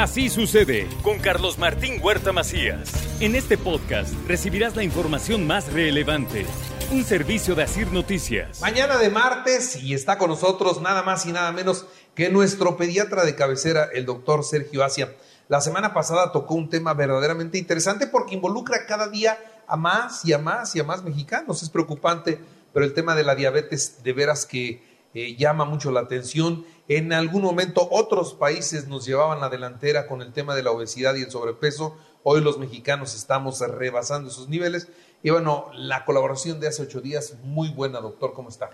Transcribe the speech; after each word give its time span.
Así 0.00 0.30
sucede 0.30 0.88
con 1.02 1.18
Carlos 1.18 1.58
Martín 1.58 2.00
Huerta 2.02 2.32
Macías. 2.32 2.90
En 3.20 3.34
este 3.34 3.58
podcast 3.58 4.14
recibirás 4.26 4.74
la 4.74 4.82
información 4.82 5.46
más 5.46 5.70
relevante. 5.74 6.46
Un 6.90 7.04
servicio 7.04 7.54
de 7.54 7.64
Asir 7.64 7.92
Noticias. 7.92 8.62
Mañana 8.62 8.96
de 8.96 9.10
martes 9.10 9.76
y 9.76 9.92
está 9.92 10.16
con 10.16 10.30
nosotros 10.30 10.80
nada 10.80 11.02
más 11.02 11.26
y 11.26 11.32
nada 11.32 11.52
menos 11.52 11.84
que 12.14 12.30
nuestro 12.30 12.78
pediatra 12.78 13.26
de 13.26 13.34
cabecera, 13.34 13.90
el 13.92 14.06
doctor 14.06 14.42
Sergio 14.42 14.82
Asia. 14.82 15.14
La 15.48 15.60
semana 15.60 15.92
pasada 15.92 16.32
tocó 16.32 16.54
un 16.54 16.70
tema 16.70 16.94
verdaderamente 16.94 17.58
interesante 17.58 18.06
porque 18.06 18.36
involucra 18.36 18.86
cada 18.86 19.06
día 19.10 19.38
a 19.66 19.76
más 19.76 20.24
y 20.24 20.32
a 20.32 20.38
más 20.38 20.74
y 20.74 20.80
a 20.80 20.84
más 20.84 21.04
mexicanos. 21.04 21.62
Es 21.62 21.68
preocupante, 21.68 22.40
pero 22.72 22.86
el 22.86 22.94
tema 22.94 23.14
de 23.14 23.24
la 23.24 23.34
diabetes 23.34 24.02
de 24.02 24.14
veras 24.14 24.46
que 24.46 24.82
eh, 25.12 25.36
llama 25.36 25.64
mucho 25.64 25.90
la 25.90 26.00
atención. 26.00 26.64
En 26.90 27.12
algún 27.12 27.42
momento 27.42 27.86
otros 27.92 28.34
países 28.34 28.88
nos 28.88 29.06
llevaban 29.06 29.38
la 29.38 29.48
delantera 29.48 30.08
con 30.08 30.22
el 30.22 30.32
tema 30.32 30.56
de 30.56 30.64
la 30.64 30.72
obesidad 30.72 31.14
y 31.14 31.22
el 31.22 31.30
sobrepeso. 31.30 31.96
Hoy 32.24 32.40
los 32.40 32.58
mexicanos 32.58 33.14
estamos 33.14 33.60
rebasando 33.60 34.28
esos 34.28 34.48
niveles. 34.48 34.88
Y 35.22 35.30
bueno, 35.30 35.66
la 35.72 36.04
colaboración 36.04 36.58
de 36.58 36.66
hace 36.66 36.82
ocho 36.82 37.00
días, 37.00 37.36
muy 37.44 37.68
buena, 37.68 38.00
doctor. 38.00 38.32
¿Cómo 38.32 38.48
está? 38.48 38.70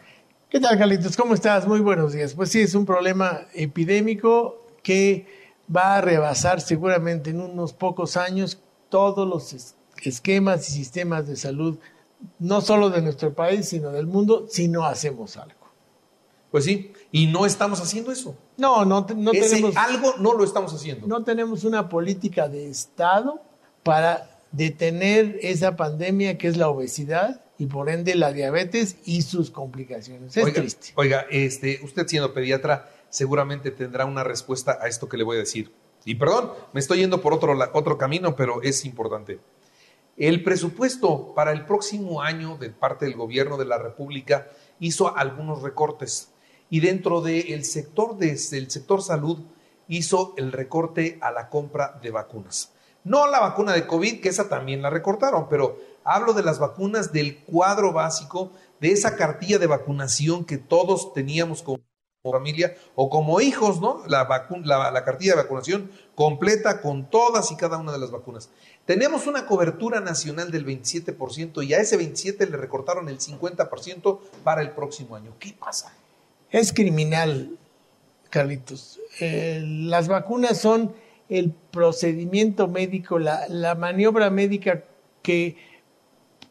¿Qué 0.48 0.58
tal, 0.58 0.78
Carlitos? 0.78 1.14
¿Cómo 1.14 1.34
estás? 1.34 1.68
Muy 1.68 1.80
buenos 1.80 2.14
días. 2.14 2.32
Pues 2.32 2.50
sí, 2.50 2.62
es 2.62 2.74
un 2.74 2.86
problema 2.86 3.48
epidémico 3.52 4.64
que 4.82 5.26
va 5.68 5.96
a 5.96 6.00
rebasar 6.00 6.62
seguramente 6.62 7.28
en 7.28 7.42
unos 7.42 7.74
pocos 7.74 8.16
años 8.16 8.58
todos 8.88 9.28
los 9.28 9.76
esquemas 10.02 10.66
y 10.70 10.72
sistemas 10.72 11.28
de 11.28 11.36
salud, 11.36 11.78
no 12.38 12.62
solo 12.62 12.88
de 12.88 13.02
nuestro 13.02 13.34
país, 13.34 13.68
sino 13.68 13.90
del 13.90 14.06
mundo, 14.06 14.46
si 14.48 14.68
no 14.68 14.86
hacemos 14.86 15.36
algo. 15.36 15.65
Pues 16.56 16.64
sí, 16.64 16.90
y 17.12 17.26
no 17.26 17.44
estamos 17.44 17.82
haciendo 17.82 18.10
eso. 18.10 18.34
No, 18.56 18.86
no, 18.86 19.06
no 19.14 19.30
tenemos. 19.32 19.76
Algo 19.76 20.14
no 20.18 20.32
lo 20.32 20.42
estamos 20.42 20.72
haciendo. 20.72 21.06
No 21.06 21.22
tenemos 21.22 21.64
una 21.64 21.90
política 21.90 22.48
de 22.48 22.70
Estado 22.70 23.42
para 23.82 24.40
detener 24.52 25.38
esa 25.42 25.76
pandemia 25.76 26.38
que 26.38 26.48
es 26.48 26.56
la 26.56 26.70
obesidad 26.70 27.42
y 27.58 27.66
por 27.66 27.90
ende 27.90 28.14
la 28.14 28.32
diabetes 28.32 28.96
y 29.04 29.20
sus 29.20 29.50
complicaciones. 29.50 30.34
Es 30.34 30.54
triste. 30.54 30.92
Oiga, 30.94 31.26
este, 31.30 31.78
usted 31.82 32.06
siendo 32.06 32.32
pediatra 32.32 32.90
seguramente 33.10 33.70
tendrá 33.70 34.06
una 34.06 34.24
respuesta 34.24 34.78
a 34.80 34.88
esto 34.88 35.10
que 35.10 35.18
le 35.18 35.24
voy 35.24 35.36
a 35.36 35.40
decir. 35.40 35.70
Y 36.06 36.14
perdón, 36.14 36.52
me 36.72 36.80
estoy 36.80 37.00
yendo 37.00 37.20
por 37.20 37.34
otro, 37.34 37.54
otro 37.74 37.98
camino, 37.98 38.34
pero 38.34 38.62
es 38.62 38.86
importante. 38.86 39.40
El 40.16 40.42
presupuesto 40.42 41.34
para 41.34 41.52
el 41.52 41.66
próximo 41.66 42.22
año 42.22 42.56
de 42.56 42.70
parte 42.70 43.04
del 43.04 43.14
gobierno 43.14 43.58
de 43.58 43.66
la 43.66 43.76
República 43.76 44.48
hizo 44.80 45.14
algunos 45.14 45.60
recortes 45.60 46.30
y 46.70 46.80
dentro 46.80 47.20
del 47.20 47.64
sector, 47.64 48.16
del 48.18 48.38
sector 48.38 49.02
salud 49.02 49.38
hizo 49.88 50.34
el 50.36 50.52
recorte 50.52 51.18
a 51.20 51.30
la 51.30 51.48
compra 51.48 51.98
de 52.02 52.10
vacunas. 52.10 52.72
No 53.04 53.26
la 53.28 53.40
vacuna 53.40 53.72
de 53.72 53.86
COVID, 53.86 54.20
que 54.20 54.28
esa 54.28 54.48
también 54.48 54.82
la 54.82 54.90
recortaron, 54.90 55.48
pero 55.48 55.78
hablo 56.02 56.32
de 56.32 56.42
las 56.42 56.58
vacunas 56.58 57.12
del 57.12 57.38
cuadro 57.44 57.92
básico, 57.92 58.50
de 58.80 58.90
esa 58.90 59.16
cartilla 59.16 59.58
de 59.58 59.68
vacunación 59.68 60.44
que 60.44 60.58
todos 60.58 61.12
teníamos 61.12 61.62
como 61.62 61.78
familia 62.32 62.76
o 62.96 63.08
como 63.08 63.40
hijos, 63.40 63.80
¿no? 63.80 64.02
La, 64.08 64.26
la, 64.64 64.90
la, 64.90 65.04
cartilla 65.04 65.36
de 65.36 65.42
vacunación 65.42 65.90
completa 66.16 66.80
con 66.80 67.08
todas 67.08 67.52
y 67.52 67.56
cada 67.56 67.76
una 67.76 67.92
de 67.92 67.98
las 67.98 68.10
vacunas. 68.10 68.50
Tenemos 68.84 69.28
una 69.28 69.46
cobertura 69.46 70.00
nacional 70.00 70.50
del 70.50 70.66
27% 70.66 71.64
y 71.64 71.74
a 71.74 71.78
ese 71.78 71.96
27% 71.98 72.50
le 72.50 72.56
recortaron 72.56 73.08
el 73.08 73.20
50% 73.20 74.18
para 74.42 74.62
el 74.62 74.72
próximo 74.72 75.14
año. 75.14 75.36
¿Qué 75.38 75.54
pasa? 75.58 75.92
Es 76.56 76.72
criminal, 76.72 77.50
Carlitos. 78.30 78.98
Eh, 79.20 79.62
las 79.62 80.08
vacunas 80.08 80.58
son 80.58 80.94
el 81.28 81.52
procedimiento 81.70 82.66
médico, 82.66 83.18
la, 83.18 83.74
maniobra 83.78 84.30
médica 84.30 84.82
que 85.20 85.58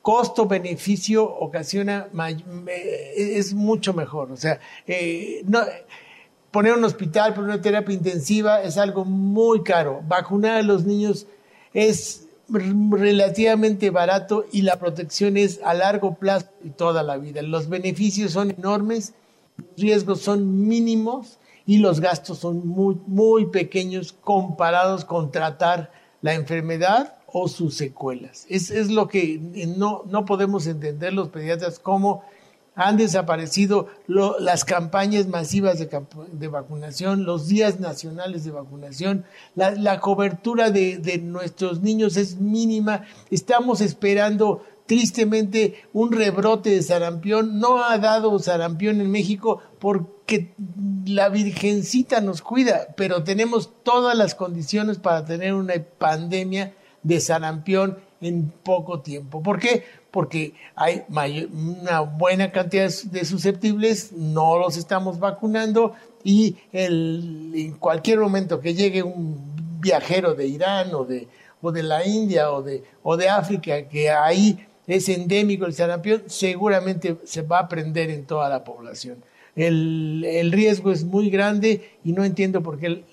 costo-beneficio 0.04 1.24
ocasiona, 1.26 2.08
es 3.16 3.56
mucho 3.56 3.96
mejor. 3.96 4.32
O 4.32 4.38
sea, 4.38 4.60
eh, 4.86 5.42
no, 5.48 5.62
poner 6.52 6.74
un 6.74 6.84
hospital, 6.84 7.34
poner 7.34 7.50
una 7.56 7.62
terapia 7.64 7.96
intensiva 7.96 8.62
es 8.62 8.78
algo 8.78 9.06
muy 9.06 9.64
caro. 9.64 10.04
Vacunar 10.08 10.58
a 10.60 10.62
los 10.62 10.86
niños 10.86 11.26
es 11.74 12.28
relativamente 12.48 13.90
barato 13.90 14.46
y 14.52 14.62
la 14.62 14.78
protección 14.78 15.36
es 15.36 15.60
a 15.64 15.74
largo 15.74 16.14
plazo 16.14 16.46
y 16.64 16.70
toda 16.70 17.02
la 17.02 17.18
vida. 17.18 17.42
Los 17.42 17.70
beneficios 17.70 18.34
son 18.34 18.52
enormes 18.52 19.16
riesgos 19.78 20.22
son 20.22 20.68
mínimos 20.68 21.40
y 21.66 21.78
los 21.80 22.00
gastos 22.00 22.40
son 22.40 22.68
muy, 22.68 22.98
muy 23.08 23.48
pequeños 23.48 24.14
comparados 24.14 25.06
con 25.06 25.32
tratar 25.32 25.92
la 26.22 26.34
enfermedad 26.34 27.16
o 27.28 27.48
sus 27.48 27.76
secuelas. 27.76 28.46
Es, 28.50 28.72
es 28.72 28.90
lo 28.90 29.08
que 29.08 29.40
no, 29.78 30.04
no 30.08 30.26
podemos 30.26 30.68
entender 30.68 31.14
los 31.14 31.30
pediatras 31.30 31.80
cómo 31.80 32.24
han 32.76 32.98
desaparecido 32.98 33.88
las 34.08 34.66
campañas 34.66 35.28
masivas 35.28 35.80
de, 35.80 35.90
de, 36.34 36.48
vacunación, 36.50 37.24
los 37.24 37.48
días 37.48 37.80
nacionales 37.80 38.44
de 38.44 38.52
vacunación, 38.52 39.24
la, 39.56 39.72
la 39.72 40.02
cobertura 40.02 40.72
de, 40.72 40.98
de, 40.98 41.18
nuestros 41.18 41.82
niños 41.82 42.18
es 42.18 42.36
mínima. 42.36 43.06
Estamos 43.32 43.80
esperando 43.80 44.64
tristemente 44.86 45.84
un 45.94 46.12
rebrote 46.12 46.70
de 46.70 46.84
sarampión. 46.84 47.60
No 47.60 47.84
ha 47.84 47.98
dado 47.98 48.38
sarampión 48.40 49.02
en 49.02 49.12
México 49.12 49.62
porque 49.80 50.54
la 51.06 51.30
Virgencita 51.30 52.22
nos 52.22 52.42
cuida, 52.42 52.88
pero 52.96 53.24
tenemos 53.24 53.72
todas 53.84 54.18
las 54.18 54.36
condiciones 54.36 54.98
para 54.98 55.26
tener 55.26 55.54
una 55.54 55.74
pandemia 55.98 56.74
de 57.04 57.20
sarampión 57.20 57.98
en 58.22 58.52
poco 58.64 59.02
tiempo. 59.02 59.44
¿Por 59.44 59.60
qué? 59.60 59.84
Porque 60.10 60.54
hay 60.76 61.04
una 61.52 62.02
buena 62.02 62.52
cantidad 62.52 62.90
de 63.04 63.26
susceptibles, 63.26 64.14
no 64.14 64.58
los 64.58 64.78
estamos 64.78 65.20
vacunando 65.20 65.94
y 66.24 66.56
en 66.74 67.74
cualquier 67.74 68.20
momento 68.20 68.60
que 68.60 68.74
llegue 68.74 69.04
un 69.04 69.80
viajero 69.80 70.34
de 70.34 70.48
Irán 70.48 70.96
o 70.96 71.04
de, 71.04 71.28
o 71.62 71.72
de 71.72 71.84
la 71.84 72.06
India 72.08 72.52
o 72.52 72.64
de, 72.64 72.84
o 73.04 73.16
de 73.18 73.30
África, 73.30 73.88
que 73.88 74.10
ahí 74.10 74.66
es 74.88 75.10
endémico 75.10 75.66
el 75.66 75.74
sarampión, 75.74 76.24
seguramente 76.28 77.18
se 77.24 77.42
va 77.42 77.60
a 77.60 77.68
prender 77.68 78.10
en 78.10 78.26
toda 78.26 78.50
la 78.50 78.64
población. 78.64 79.18
El, 79.56 80.52
riesgo 80.52 80.92
es 80.92 81.06
muy 81.06 81.30
grande 81.30 81.98
y 82.04 82.12
no 82.12 82.26
entiendo 82.26 82.62
por 82.62 82.78
qué 82.78 83.04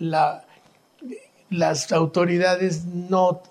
las 1.50 1.92
autoridades 1.92 2.84
no, 2.84 3.42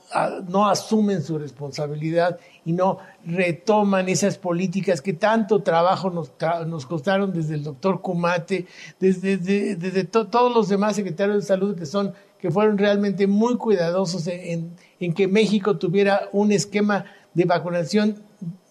no 0.49 0.67
asumen 0.67 1.23
su 1.23 1.37
responsabilidad 1.37 2.37
y 2.65 2.73
no 2.73 2.97
retoman 3.25 4.09
esas 4.09 4.37
políticas 4.37 5.01
que 5.01 5.13
tanto 5.13 5.61
trabajo 5.61 6.09
nos, 6.09 6.31
nos 6.67 6.85
costaron 6.85 7.31
desde 7.31 7.55
el 7.55 7.63
doctor 7.63 8.01
Kumate, 8.01 8.65
desde, 8.99 9.37
desde, 9.37 10.03
todos 10.03 10.53
los 10.53 10.67
demás 10.67 10.95
secretarios 10.95 11.37
de 11.37 11.47
salud 11.47 11.77
que 11.77 11.85
son 11.85 12.13
que 12.39 12.49
fueron 12.49 12.79
realmente 12.79 13.27
muy 13.27 13.55
cuidadosos 13.55 14.25
en, 14.25 14.71
en 14.99 15.13
que 15.13 15.27
México 15.27 15.77
tuviera 15.77 16.27
un 16.31 16.51
esquema 16.51 17.05
de 17.33 17.45
vacunación 17.45 18.23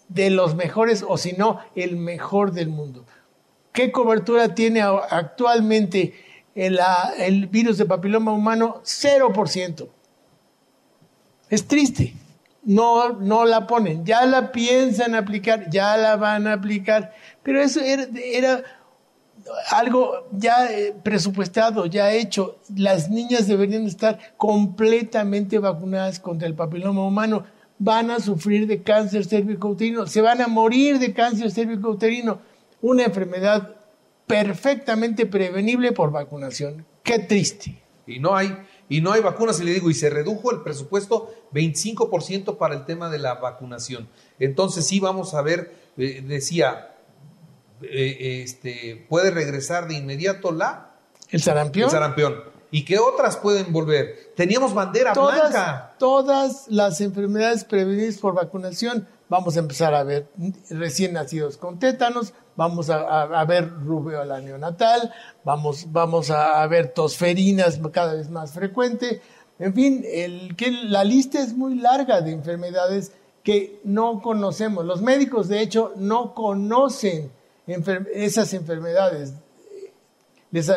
de 0.09 0.31
los 0.31 0.55
mejores 0.55 1.05
o 1.07 1.17
si 1.17 1.33
no, 1.33 1.61
el 1.75 1.97
mejor 1.97 2.53
del 2.53 2.69
mundo. 2.69 3.07
¿Qué 3.73 3.93
cobertura 3.93 4.55
tiene 4.55 4.83
actualmente 4.83 6.15
el, 6.55 6.81
el 7.19 7.47
virus 7.47 7.79
de 7.79 7.87
papiloma 7.87 8.33
humano? 8.33 8.81
0%. 8.85 9.89
Es 11.49 11.67
triste. 11.67 12.15
No, 12.63 13.13
no 13.13 13.45
la 13.45 13.67
ponen. 13.67 14.05
Ya 14.05 14.27
la 14.27 14.53
piensan 14.53 15.15
aplicar, 15.15 15.71
ya 15.71 15.97
la 15.97 16.17
van 16.17 16.47
a 16.47 16.55
aplicar. 16.55 17.15
Pero 17.43 17.63
eso 17.63 17.81
era, 17.81 18.07
era 18.23 18.63
algo 19.71 20.29
ya 20.33 20.71
eh, 20.71 20.95
presupuestado, 21.03 21.87
ya 21.87 22.13
hecho. 22.13 22.59
Las 22.77 23.09
niñas 23.09 23.47
deberían 23.47 23.87
estar 23.87 24.19
completamente 24.37 25.59
vacunadas 25.59 26.19
contra 26.19 26.49
el 26.49 26.55
papiloma 26.55 27.07
humano 27.07 27.45
van 27.81 28.11
a 28.11 28.21
sufrir 28.21 28.69
de 28.69 28.83
cáncer 28.83 29.25
cérvico-uterino, 29.25 30.07
se 30.07 30.21
van 30.21 30.41
a 30.41 30.47
morir 30.47 30.99
de 30.99 31.13
cáncer 31.13 31.51
cérvico-uterino, 31.51 32.39
una 32.83 33.05
enfermedad 33.05 33.75
perfectamente 34.27 35.27
prevenible 35.27 35.91
por 35.91 36.13
vacunación. 36.13 36.87
Qué 37.03 37.19
triste. 37.19 37.83
Y 38.07 38.21
no 38.21 38.37
hay 38.37 38.55
y 38.91 39.01
no 39.01 39.13
hay 39.13 39.23
vacunas 39.23 39.61
y 39.61 39.65
le 39.65 39.73
digo, 39.73 39.89
y 39.89 39.95
se 39.95 40.11
redujo 40.11 40.51
el 40.51 40.63
presupuesto 40.63 41.33
25% 41.55 42.59
para 42.59 42.75
el 42.75 42.85
tema 42.85 43.09
de 43.09 43.21
la 43.21 43.35
vacunación. 43.35 44.09
Entonces 44.41 44.85
sí 44.85 44.99
vamos 44.99 45.33
a 45.33 45.43
ver, 45.43 45.73
eh, 45.97 46.25
decía, 46.27 46.97
eh, 47.83 48.43
este, 48.43 49.07
puede 49.09 49.31
regresar 49.31 49.87
de 49.87 49.95
inmediato 49.95 50.51
la... 50.51 50.97
El 51.29 51.41
sarampión. 51.41 51.85
El 51.85 51.91
sarampión. 51.93 52.43
¿Y 52.71 52.85
qué 52.85 52.99
otras 52.99 53.37
pueden 53.37 53.73
volver? 53.73 54.33
Teníamos 54.37 54.75
bandera 54.75 55.13
blanca. 55.13 55.95
Todas 55.99 56.67
las 56.69 57.01
enfermedades 57.01 57.65
prevenidas 57.65 58.19
por 58.19 58.35
vacunación, 58.35 59.07
vamos 59.29 59.57
a 59.57 59.61
empezar 59.61 59.95
a 59.95 60.05
ver 60.05 60.29
recién 60.71 61.15
nacidos 61.15 61.57
con 61.57 61.79
tétanos, 61.79 62.33
vamos 62.57 62.91
a, 62.91 63.45
ver 63.45 63.69
rubiola 63.69 64.41
neonatal, 64.41 65.13
vamos, 65.45 65.91
vamos 65.91 66.31
a, 66.31 66.65
ver 66.69 66.93
tosferinas 66.93 67.81
cada 67.93 68.15
vez 68.15 68.31
más 68.31 68.53
frecuente. 68.53 69.21
En 69.59 69.75
fin, 69.75 70.05
el, 70.07 70.57
que 70.57 70.71
la 70.71 71.05
lista 71.05 71.41
es 71.41 71.55
muy 71.55 71.75
larga 71.75 72.21
de 72.21 72.33
enfermedades 72.33 73.13
que 73.43 73.81
no 73.85 74.23
conocemos. 74.23 74.85
Los 74.85 75.03
médicos, 75.03 75.49
de 75.49 75.61
hecho, 75.61 75.93
no 75.97 76.35
conocen 76.35 77.31
esas 78.15 78.55
enfermedades. 78.55 79.35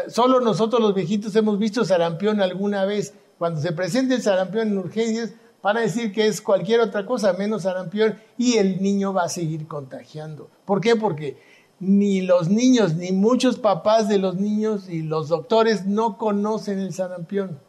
Solo 0.09 0.39
nosotros 0.39 0.81
los 0.81 0.93
viejitos 0.93 1.35
hemos 1.35 1.57
visto 1.59 1.85
sarampión 1.85 2.41
alguna 2.41 2.85
vez. 2.85 3.13
Cuando 3.37 3.59
se 3.59 3.71
presenta 3.71 4.15
el 4.15 4.21
sarampión 4.21 4.69
en 4.69 4.77
urgencias, 4.77 5.33
para 5.61 5.79
decir 5.79 6.11
que 6.11 6.27
es 6.27 6.41
cualquier 6.41 6.81
otra 6.81 7.05
cosa 7.05 7.33
menos 7.33 7.63
sarampión 7.63 8.19
y 8.37 8.57
el 8.57 8.81
niño 8.81 9.13
va 9.13 9.23
a 9.23 9.29
seguir 9.29 9.65
contagiando. 9.65 10.49
¿Por 10.65 10.81
qué? 10.81 10.97
Porque 10.97 11.37
ni 11.79 12.21
los 12.21 12.49
niños, 12.49 12.95
ni 12.95 13.13
muchos 13.13 13.59
papás 13.59 14.09
de 14.09 14.17
los 14.17 14.35
niños 14.35 14.89
y 14.89 15.01
los 15.01 15.29
doctores 15.29 15.85
no 15.85 16.17
conocen 16.17 16.79
el 16.79 16.93
sarampión. 16.93 17.59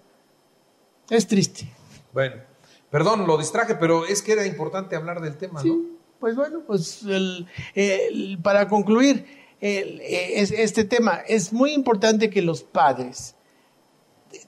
Es 1.08 1.28
triste. 1.28 1.72
Bueno, 2.12 2.36
perdón, 2.90 3.26
lo 3.26 3.38
distraje, 3.38 3.76
pero 3.76 4.06
es 4.06 4.22
que 4.22 4.32
era 4.32 4.44
importante 4.44 4.96
hablar 4.96 5.20
del 5.20 5.36
tema, 5.36 5.62
¿no? 5.62 5.76
Pues 6.18 6.34
bueno, 6.34 6.62
pues 6.66 7.04
para 8.42 8.66
concluir 8.66 9.43
este 9.60 10.84
tema, 10.84 11.20
es 11.26 11.52
muy 11.52 11.72
importante 11.72 12.30
que 12.30 12.42
los 12.42 12.62
padres 12.62 13.34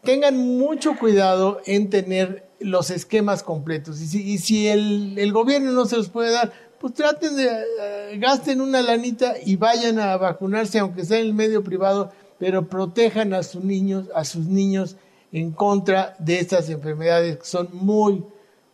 tengan 0.02 0.36
mucho 0.36 0.96
cuidado 0.98 1.60
en 1.66 1.90
tener 1.90 2.46
los 2.60 2.90
esquemas 2.90 3.42
completos. 3.42 4.00
Y 4.00 4.38
si, 4.38 4.68
el, 4.68 5.18
el, 5.18 5.32
gobierno 5.32 5.72
no 5.72 5.86
se 5.86 5.96
los 5.96 6.08
puede 6.08 6.32
dar, 6.32 6.52
pues 6.80 6.94
traten 6.94 7.36
de, 7.36 7.46
eh, 7.46 8.18
gasten 8.18 8.60
una 8.60 8.82
lanita 8.82 9.34
y 9.44 9.56
vayan 9.56 9.98
a 9.98 10.16
vacunarse, 10.16 10.78
aunque 10.78 11.04
sea 11.04 11.18
en 11.18 11.26
el 11.26 11.34
medio 11.34 11.62
privado, 11.62 12.12
pero 12.38 12.68
protejan 12.68 13.32
a 13.34 13.42
sus 13.42 13.64
niños, 13.64 14.06
a 14.14 14.24
sus 14.24 14.46
niños 14.46 14.96
en 15.32 15.52
contra 15.52 16.16
de 16.18 16.38
estas 16.38 16.68
enfermedades 16.70 17.38
que 17.38 17.44
son 17.44 17.68
muy, 17.72 18.24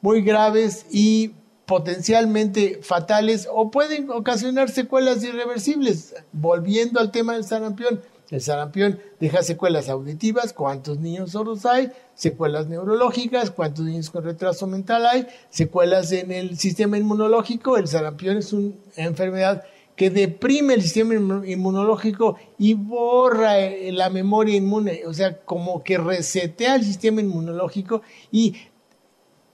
muy 0.00 0.22
graves 0.22 0.86
y 0.90 1.32
potencialmente 1.72 2.80
fatales 2.82 3.48
o 3.50 3.70
pueden 3.70 4.10
ocasionar 4.10 4.68
secuelas 4.68 5.24
irreversibles. 5.24 6.14
Volviendo 6.30 7.00
al 7.00 7.10
tema 7.10 7.32
del 7.32 7.44
sarampión, 7.44 8.02
el 8.28 8.42
sarampión 8.42 9.00
deja 9.18 9.42
secuelas 9.42 9.88
auditivas, 9.88 10.52
cuántos 10.52 10.98
niños 10.98 11.30
sordos 11.30 11.64
hay, 11.64 11.90
secuelas 12.14 12.66
neurológicas, 12.66 13.50
cuántos 13.50 13.86
niños 13.86 14.10
con 14.10 14.22
retraso 14.22 14.66
mental 14.66 15.06
hay, 15.06 15.26
secuelas 15.48 16.12
en 16.12 16.30
el 16.30 16.58
sistema 16.58 16.98
inmunológico. 16.98 17.78
El 17.78 17.88
sarampión 17.88 18.36
es 18.36 18.52
una 18.52 18.74
enfermedad 18.96 19.64
que 19.96 20.10
deprime 20.10 20.74
el 20.74 20.82
sistema 20.82 21.14
inmunológico 21.14 22.36
y 22.58 22.74
borra 22.74 23.60
eh, 23.60 23.92
la 23.92 24.10
memoria 24.10 24.56
inmune, 24.56 25.02
o 25.06 25.14
sea, 25.14 25.38
como 25.38 25.82
que 25.82 25.96
resetea 25.96 26.74
el 26.74 26.84
sistema 26.84 27.22
inmunológico 27.22 28.02
y 28.30 28.56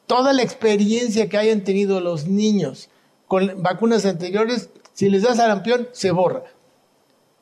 toda 0.08 0.32
la 0.32 0.42
experiencia 0.42 1.28
que 1.28 1.38
hayan 1.38 1.62
tenido 1.62 2.00
los 2.00 2.26
niños 2.26 2.88
con 3.28 3.62
vacunas 3.62 4.04
anteriores, 4.06 4.70
si 4.94 5.08
les 5.08 5.22
da 5.22 5.36
sarampión, 5.36 5.88
se 5.92 6.10
borra. 6.10 6.42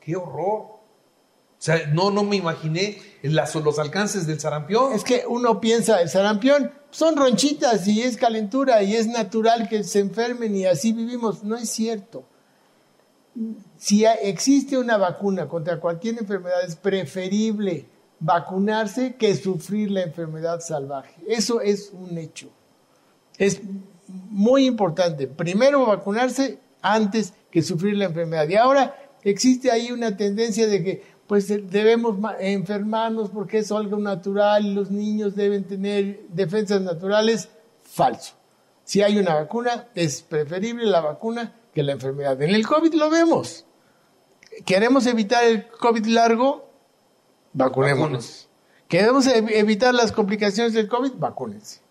¡Qué 0.01 0.15
horror! 0.15 0.77
O 1.59 1.59
sea, 1.59 1.87
no, 1.87 2.11
no 2.11 2.23
me 2.23 2.35
imaginé 2.35 3.01
los 3.23 3.79
alcances 3.79 4.27
del 4.27 4.39
sarampión. 4.39 4.93
Es 4.93 5.03
que 5.03 5.23
uno 5.27 5.59
piensa, 5.59 6.01
el 6.01 6.09
sarampión 6.09 6.71
son 6.91 7.15
ronchitas 7.15 7.87
y 7.87 8.03
es 8.03 8.15
calentura 8.15 8.83
y 8.83 8.95
es 8.95 9.07
natural 9.07 9.67
que 9.67 9.83
se 9.83 9.99
enfermen 9.99 10.55
y 10.55 10.65
así 10.65 10.91
vivimos. 10.93 11.43
No 11.43 11.55
es 11.55 11.69
cierto. 11.69 12.25
Si 13.77 14.05
existe 14.05 14.77
una 14.77 14.97
vacuna 14.97 15.47
contra 15.47 15.79
cualquier 15.79 16.19
enfermedad, 16.19 16.63
es 16.65 16.75
preferible 16.75 17.85
vacunarse 18.19 19.15
que 19.15 19.35
sufrir 19.35 19.91
la 19.91 20.01
enfermedad 20.01 20.59
salvaje. 20.59 21.15
Eso 21.27 21.61
es 21.61 21.91
un 21.93 22.17
hecho. 22.17 22.49
Es 23.37 23.61
muy 24.29 24.65
importante. 24.65 25.27
Primero 25.27 25.85
vacunarse 25.85 26.59
antes 26.81 27.33
que 27.51 27.61
sufrir 27.61 27.97
la 27.97 28.05
enfermedad. 28.05 28.47
Y 28.47 28.55
ahora 28.55 28.95
existe 29.23 29.71
ahí 29.71 29.91
una 29.91 30.15
tendencia 30.15 30.67
de 30.67 30.83
que 30.83 31.17
pues 31.27 31.47
debemos 31.69 32.17
enfermarnos 32.39 33.29
porque 33.29 33.57
es 33.59 33.71
algo 33.71 33.97
natural 33.97 34.65
y 34.65 34.73
los 34.73 34.91
niños 34.91 35.35
deben 35.35 35.65
tener 35.65 36.21
defensas 36.29 36.81
naturales. 36.81 37.49
Falso. 37.83 38.33
Si 38.85 39.01
hay 39.01 39.17
una 39.17 39.33
vacuna, 39.33 39.87
es 39.95 40.21
preferible 40.21 40.85
la 40.85 41.01
vacuna 41.01 41.53
que 41.73 41.83
la 41.83 41.91
enfermedad. 41.91 42.41
En 42.41 42.55
el 42.55 42.65
COVID 42.65 42.93
lo 42.93 43.09
vemos. 43.09 43.65
¿Queremos 44.65 45.05
evitar 45.05 45.43
el 45.43 45.67
COVID 45.67 46.05
largo? 46.05 46.69
Vacunémonos. 47.51 48.47
¿Queremos 48.87 49.27
evitar 49.27 49.93
las 49.93 50.13
complicaciones 50.13 50.73
del 50.73 50.87
COVID? 50.87 51.13
Vacúnense. 51.17 51.81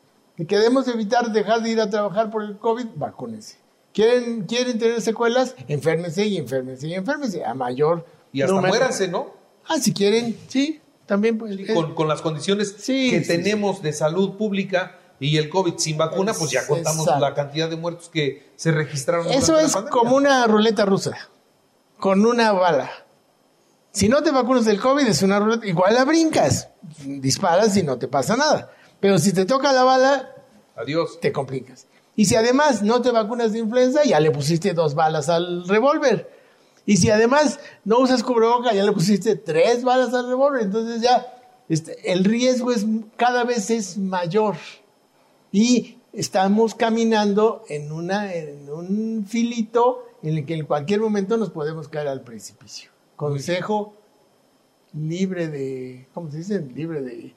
¿Queremos 0.44 0.86
evitar 0.88 1.32
dejar 1.32 1.62
de 1.62 1.70
ir 1.70 1.80
a 1.80 1.88
trabajar 1.88 2.30
por 2.30 2.42
el 2.42 2.58
COVID? 2.58 2.86
Vacúnense. 2.96 3.56
¿Quieren, 3.94 4.42
¿Quieren 4.42 4.78
tener 4.78 5.00
secuelas? 5.00 5.54
Enférmense 5.68 6.26
y 6.26 6.36
enférmense 6.36 6.86
y 6.86 6.94
enférmense. 6.94 7.44
A 7.44 7.54
mayor 7.54 8.04
y 8.32 8.42
hasta 8.42 8.60
muéranse, 8.60 9.08
¿no? 9.08 9.32
Ah, 9.66 9.78
si 9.78 9.94
quieren, 9.94 10.36
sí, 10.48 10.82
también. 11.06 11.38
Pues, 11.38 11.56
con, 11.94 12.06
las 12.06 12.20
condiciones 12.20 12.72
que 12.72 13.24
tenemos 13.26 13.80
de 13.80 13.94
salud 13.94 14.36
pública 14.36 14.98
y 15.18 15.38
el 15.38 15.48
COVID 15.48 15.78
sin 15.78 15.96
vacuna, 15.96 16.34
pues 16.34 16.50
ya 16.50 16.66
contamos 16.66 17.06
la 17.18 17.32
cantidad 17.32 17.70
de 17.70 17.76
muertos 17.76 18.10
que 18.10 18.52
se 18.56 18.70
registraron. 18.70 19.28
Eso 19.30 19.58
es 19.58 19.74
como 19.74 20.14
una 20.16 20.46
ruleta 20.46 20.84
rusa, 20.84 21.16
con 21.98 22.26
una 22.26 22.52
bala. 22.52 22.90
Si 23.92 24.10
no 24.10 24.22
te 24.22 24.30
vacunas 24.30 24.66
del 24.66 24.78
COVID, 24.78 25.06
es 25.06 25.22
una 25.22 25.40
ruleta, 25.40 25.66
igual 25.66 25.94
la 25.94 26.04
brincas, 26.04 26.68
disparas 27.06 27.74
y 27.78 27.82
no 27.82 27.96
te 27.96 28.08
pasa 28.08 28.36
nada. 28.36 28.70
Pero 29.00 29.18
si 29.18 29.32
te 29.32 29.44
toca 29.44 29.72
la 29.72 29.84
bala, 29.84 30.34
adiós. 30.76 31.20
Te 31.20 31.32
complicas. 31.32 31.86
Y 32.16 32.24
si 32.24 32.34
además 32.34 32.82
no 32.82 33.02
te 33.02 33.10
vacunas 33.10 33.52
de 33.52 33.58
influenza, 33.58 34.04
ya 34.04 34.20
le 34.20 34.30
pusiste 34.30 34.72
dos 34.72 34.94
balas 34.94 35.28
al 35.28 35.68
revólver. 35.68 36.30
Y 36.86 36.96
si 36.96 37.10
además 37.10 37.58
no 37.84 37.98
usas 37.98 38.22
cubreboca, 38.22 38.72
ya 38.72 38.84
le 38.84 38.92
pusiste 38.92 39.36
tres 39.36 39.82
balas 39.82 40.14
al 40.14 40.28
revólver, 40.28 40.62
entonces 40.62 41.02
ya 41.02 41.26
este, 41.68 42.12
el 42.12 42.24
riesgo 42.24 42.70
es, 42.70 42.86
cada 43.16 43.44
vez 43.44 43.70
es 43.70 43.98
mayor. 43.98 44.56
Y 45.50 45.98
estamos 46.12 46.74
caminando 46.74 47.64
en, 47.68 47.92
una, 47.92 48.32
en 48.32 48.70
un 48.70 49.26
filito 49.28 50.04
en 50.22 50.38
el 50.38 50.46
que 50.46 50.54
en 50.54 50.64
cualquier 50.64 51.00
momento 51.00 51.36
nos 51.36 51.50
podemos 51.50 51.88
caer 51.88 52.08
al 52.08 52.22
precipicio. 52.22 52.90
Consejo 53.16 53.94
libre 54.94 55.48
de, 55.48 56.06
¿cómo 56.14 56.30
se 56.30 56.38
dice? 56.38 56.60
Libre 56.60 57.02
de 57.02 57.34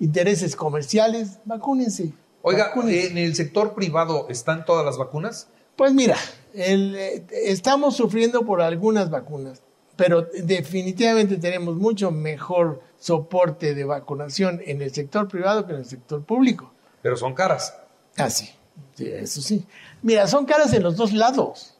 intereses 0.00 0.56
comerciales, 0.56 1.38
vacúnense. 1.44 2.12
Oiga, 2.42 2.72
¿en 2.74 3.18
el 3.18 3.34
sector 3.34 3.74
privado 3.74 4.26
están 4.28 4.64
todas 4.64 4.84
las 4.84 4.96
vacunas? 4.96 5.48
Pues 5.76 5.92
mira, 5.92 6.16
eh, 6.54 7.24
estamos 7.30 7.96
sufriendo 7.96 8.44
por 8.44 8.60
algunas 8.62 9.10
vacunas, 9.10 9.62
pero 9.96 10.22
definitivamente 10.22 11.36
tenemos 11.36 11.76
mucho 11.76 12.10
mejor 12.10 12.82
soporte 12.98 13.74
de 13.74 13.84
vacunación 13.84 14.60
en 14.64 14.82
el 14.82 14.92
sector 14.92 15.28
privado 15.28 15.66
que 15.66 15.72
en 15.72 15.78
el 15.80 15.84
sector 15.84 16.24
público. 16.24 16.72
Pero 17.02 17.16
son 17.16 17.34
caras. 17.34 17.76
Ah, 18.16 18.30
sí, 18.30 18.50
eso 18.98 19.40
sí. 19.40 19.64
Mira, 20.02 20.26
son 20.26 20.46
caras 20.46 20.72
en 20.72 20.82
los 20.82 20.96
dos 20.96 21.12
lados. 21.12 21.77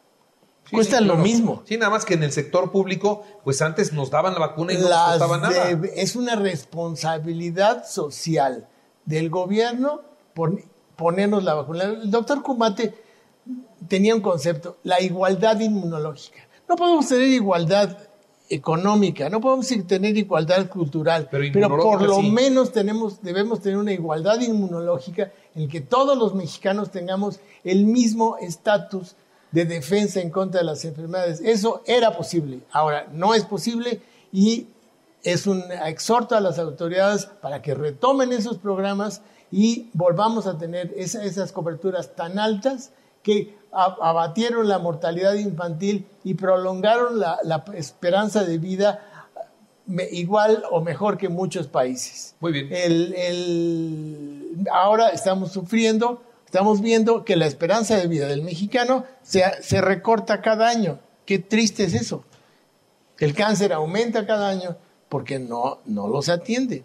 Cuestan 0.70 1.06
lo 1.06 1.16
mismo. 1.16 1.62
Sí, 1.66 1.76
nada 1.76 1.90
más 1.90 2.04
que 2.04 2.14
en 2.14 2.22
el 2.22 2.32
sector 2.32 2.70
público, 2.70 3.24
pues 3.44 3.62
antes 3.62 3.92
nos 3.92 4.10
daban 4.10 4.34
la 4.34 4.40
vacuna 4.40 4.72
y 4.72 4.76
no 4.76 4.88
nos 4.88 4.98
costaba 4.98 5.38
nada. 5.38 5.70
es 5.94 6.16
una 6.16 6.36
responsabilidad 6.36 7.86
social 7.86 8.68
del 9.04 9.30
gobierno 9.30 10.02
por 10.34 10.62
ponernos 10.96 11.44
la 11.44 11.54
vacuna. 11.54 11.84
El 11.84 12.10
doctor 12.10 12.42
Kumate 12.42 12.94
tenía 13.88 14.14
un 14.14 14.20
concepto, 14.20 14.78
la 14.82 15.00
igualdad 15.00 15.58
inmunológica. 15.60 16.46
No 16.68 16.76
podemos 16.76 17.08
tener 17.08 17.28
igualdad 17.28 17.96
económica, 18.50 19.28
no 19.28 19.40
podemos 19.40 19.68
tener 19.86 20.16
igualdad 20.16 20.68
cultural, 20.68 21.28
pero, 21.30 21.68
por 21.76 22.02
lo 22.02 22.22
menos 22.22 22.72
tenemos, 22.72 23.22
debemos 23.22 23.60
tener 23.60 23.78
una 23.78 23.92
igualdad 23.92 24.40
inmunológica 24.40 25.32
en 25.54 25.68
que 25.68 25.80
todos 25.80 26.16
los 26.16 26.34
mexicanos 26.34 26.90
tengamos 26.90 27.40
el 27.64 27.84
mismo 27.84 28.36
estatus 28.38 29.16
de 29.50 29.64
defensa 29.64 30.20
en 30.20 30.30
contra 30.30 30.60
de 30.60 30.66
las 30.66 30.84
enfermedades. 30.84 31.40
Eso 31.40 31.82
era 31.86 32.16
posible, 32.16 32.60
ahora 32.70 33.08
no 33.12 33.34
es 33.34 33.44
posible 33.44 34.00
y 34.32 34.66
es 35.22 35.46
un 35.46 35.62
exhorto 35.84 36.36
a 36.36 36.40
las 36.40 36.58
autoridades 36.58 37.26
para 37.26 37.62
que 37.62 37.74
retomen 37.74 38.32
esos 38.32 38.58
programas 38.58 39.22
y 39.50 39.88
volvamos 39.94 40.46
a 40.46 40.58
tener 40.58 40.92
esas 40.96 41.52
coberturas 41.52 42.14
tan 42.14 42.38
altas 42.38 42.90
que 43.22 43.56
abatieron 43.72 44.68
la 44.68 44.78
mortalidad 44.78 45.34
infantil 45.34 46.06
y 46.24 46.34
prolongaron 46.34 47.18
la, 47.18 47.64
esperanza 47.74 48.44
de 48.44 48.58
vida 48.58 49.02
igual 50.10 50.64
o 50.70 50.80
mejor 50.80 51.16
que 51.16 51.28
muchos 51.28 51.66
países. 51.66 52.34
Muy 52.40 52.52
bien. 52.52 52.68
ahora 54.72 55.08
estamos 55.08 55.52
sufriendo, 55.52 56.22
estamos 56.48 56.80
viendo 56.80 57.26
que 57.26 57.36
la 57.36 57.44
esperanza 57.44 57.96
de 57.96 58.06
vida 58.06 58.26
del 58.26 58.40
mexicano 58.40 59.04
se, 59.20 59.44
se 59.60 59.82
recorta 59.82 60.40
cada 60.40 60.70
año. 60.70 60.98
Qué 61.26 61.38
triste 61.38 61.84
es 61.84 61.92
eso. 61.92 62.24
El 63.18 63.34
cáncer 63.34 63.74
aumenta 63.74 64.26
cada 64.26 64.48
año 64.48 64.78
porque 65.10 65.38
no, 65.38 65.80
no 65.84 66.08
los 66.08 66.30
atiende. 66.30 66.84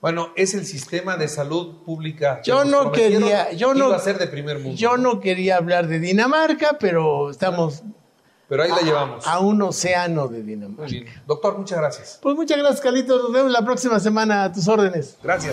Bueno, 0.00 0.30
es 0.36 0.54
el 0.54 0.64
sistema 0.64 1.18
de 1.18 1.28
salud 1.28 1.82
pública. 1.84 2.40
yo 2.42 2.64
no 2.64 2.90
quería, 2.90 3.52
yo 3.52 3.74
no, 3.74 3.92
a 3.92 3.98
ser 3.98 4.16
de 4.16 4.26
primer 4.26 4.58
mundo. 4.58 4.74
Yo 4.74 4.96
¿no? 4.96 5.20
quería 5.20 5.56
hablar 5.56 5.86
de 5.86 5.98
Dinamarca, 5.98 6.78
pero 6.80 7.28
estamos. 7.28 7.82
Pero 8.48 8.62
ahí 8.62 8.70
la 8.70 8.80
llevamos. 8.80 9.26
A 9.26 9.40
un 9.40 9.60
océano 9.60 10.28
de 10.28 10.42
Dinamarca. 10.42 10.84
Muy 10.84 11.00
bien. 11.02 11.22
Doctor, 11.26 11.58
muchas 11.58 11.78
gracias. 11.78 12.18
Pues 12.22 12.34
muchas 12.36 12.56
gracias, 12.56 12.80
Carlitos. 12.80 13.22
Nos 13.22 13.32
vemos 13.32 13.52
la 13.52 13.62
próxima 13.66 14.00
semana 14.00 14.44
a 14.44 14.52
tus 14.52 14.66
órdenes. 14.66 15.18
Gracias. 15.22 15.52